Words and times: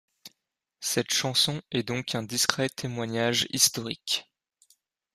Cette 0.79 1.11
chanson 1.13 1.61
est 1.69 1.83
donc 1.83 2.15
un 2.15 2.23
discret 2.23 2.69
témoignage 2.69 3.45
historique. 3.51 4.27